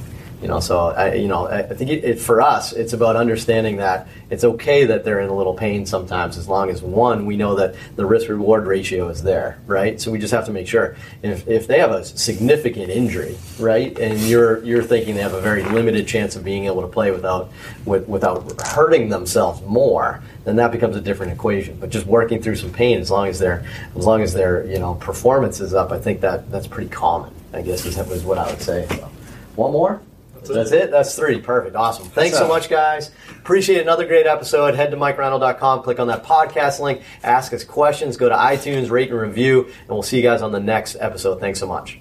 You 0.42 0.49
know, 0.49 0.59
so 0.59 0.88
I, 0.88 1.14
you 1.14 1.28
know, 1.28 1.49
I 1.49 1.62
think 1.62 1.90
it, 1.90 2.02
it, 2.02 2.18
for 2.18 2.40
us, 2.40 2.73
it's 2.73 2.94
about 2.94 3.14
understanding 3.14 3.76
that 3.76 4.09
it's 4.30 4.42
okay 4.42 4.87
that 4.87 5.04
they're 5.04 5.20
in 5.20 5.28
a 5.28 5.35
little 5.35 5.52
pain 5.52 5.85
sometimes, 5.85 6.38
as 6.38 6.49
long 6.49 6.70
as 6.70 6.82
one, 6.82 7.26
we 7.26 7.37
know 7.37 7.56
that 7.56 7.75
the 7.97 8.06
risk 8.06 8.30
reward 8.30 8.66
ratio 8.66 9.09
is 9.11 9.23
there, 9.23 9.59
right? 9.66 10.00
So 10.00 10.11
we 10.11 10.18
just 10.18 10.32
have 10.32 10.47
to 10.47 10.52
make 10.52 10.66
sure 10.66 10.97
if, 11.23 11.47
if 11.47 11.66
they 11.66 11.78
have 11.78 11.90
a 11.90 12.04
significant 12.04 12.88
injury, 12.88 13.37
right, 13.59 13.97
and 13.99 14.18
you're 14.20 14.64
you're 14.64 14.82
thinking 14.82 15.14
they 15.14 15.20
have 15.20 15.35
a 15.35 15.42
very 15.42 15.62
limited 15.62 16.09
chance 16.09 16.37
of 16.37 16.44
being 16.44 16.64
able 16.64 16.80
to 16.80 16.88
play 16.88 17.11
without 17.11 17.52
with, 17.85 18.09
without 18.09 18.62
hurting 18.62 19.11
themselves 19.11 19.61
more, 19.66 20.23
then 20.44 20.56
that 20.56 20.73
becomes 20.73 20.97
a 20.97 21.02
different 21.02 21.32
equation. 21.32 21.76
But 21.78 21.90
just 21.90 22.06
working 22.06 22.40
through 22.40 22.56
some 22.56 22.73
pain, 22.73 22.99
as 22.99 23.11
long 23.11 23.28
as 23.28 23.38
their 23.38 23.66
as 23.94 24.06
long 24.06 24.23
as 24.23 24.32
their 24.32 24.64
you 24.64 24.78
know 24.78 24.94
performance 24.94 25.61
is 25.61 25.75
up, 25.75 25.92
I 25.92 25.99
think 25.99 26.23
that 26.23 26.50
that's 26.50 26.66
pretty 26.66 26.88
common. 26.88 27.35
I 27.52 27.61
guess 27.61 27.85
is, 27.85 27.99
is 27.99 28.25
what 28.25 28.38
I 28.38 28.49
would 28.49 28.62
say. 28.62 28.87
So, 28.88 29.11
one 29.56 29.73
more. 29.73 30.00
That's 30.49 30.73
it. 30.73 30.90
That's 30.90 31.14
three. 31.14 31.40
Perfect. 31.40 31.76
Awesome. 31.76 32.06
Thanks 32.06 32.37
so 32.37 32.49
much, 32.49 32.68
guys. 32.68 33.11
Appreciate 33.38 33.82
another 33.82 34.06
great 34.06 34.26
episode. 34.26 34.75
Head 34.75 34.90
to 34.90 34.97
MikeReinold.com, 34.97 35.82
click 35.82 35.99
on 35.99 36.09
that 36.09 36.25
podcast 36.25 36.80
link, 36.80 37.02
ask 37.23 37.52
us 37.52 37.64
questions, 37.64 38.16
go 38.16 38.28
to 38.28 38.35
iTunes, 38.35 38.90
rate 38.90 39.11
and 39.11 39.20
review, 39.20 39.64
and 39.64 39.88
we'll 39.88 40.02
see 40.02 40.16
you 40.16 40.23
guys 40.23 40.42
on 40.42 40.52
the 40.52 40.61
next 40.61 40.97
episode. 41.00 41.40
Thanks 41.40 41.59
so 41.59 41.66
much. 41.66 41.99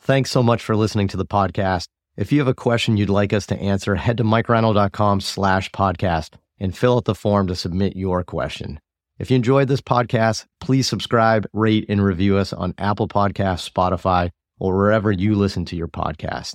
Thanks 0.00 0.30
so 0.30 0.42
much 0.42 0.62
for 0.62 0.76
listening 0.76 1.08
to 1.08 1.16
the 1.16 1.26
podcast. 1.26 1.86
If 2.16 2.32
you 2.32 2.38
have 2.38 2.48
a 2.48 2.54
question 2.54 2.96
you'd 2.96 3.10
like 3.10 3.32
us 3.32 3.46
to 3.46 3.58
answer, 3.58 3.94
head 3.94 4.16
to 4.18 4.24
MikeReinold.com 4.24 5.20
slash 5.20 5.70
podcast 5.70 6.34
and 6.58 6.76
fill 6.76 6.96
out 6.96 7.04
the 7.04 7.14
form 7.14 7.46
to 7.46 7.54
submit 7.54 7.96
your 7.96 8.22
question. 8.24 8.80
If 9.18 9.30
you 9.30 9.36
enjoyed 9.36 9.68
this 9.68 9.80
podcast, 9.80 10.46
please 10.60 10.88
subscribe, 10.88 11.46
rate, 11.52 11.86
and 11.88 12.02
review 12.02 12.36
us 12.36 12.52
on 12.52 12.74
Apple 12.78 13.06
Podcasts, 13.08 13.70
Spotify, 13.70 14.30
or 14.58 14.76
wherever 14.76 15.12
you 15.12 15.34
listen 15.34 15.64
to 15.66 15.76
your 15.76 15.88
podcast. 15.88 16.54